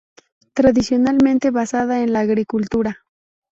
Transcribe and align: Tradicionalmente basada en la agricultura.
Tradicionalmente 0.55 1.51
basada 1.51 2.01
en 2.01 2.11
la 2.13 2.21
agricultura. 2.21 3.05